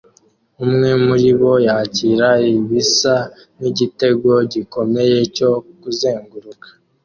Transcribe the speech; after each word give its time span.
umwe 0.63 0.89
muribo 1.05 1.51
yakira 1.67 2.29
ibisa 2.55 3.15
nkigitego 3.57 4.29
gikomeye 4.53 5.17
cyo 5.35 5.51
kuzenguruka 5.81 6.67